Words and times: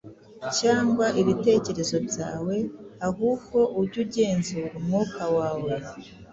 cyangwa 0.59 1.05
ibitekerezo 1.21 1.97
byawe, 2.07 2.55
ahubwo 3.07 3.59
ujye 3.81 3.99
ugenzuza 4.05 4.73
umwuka 4.79 5.23
wawe. 5.35 5.73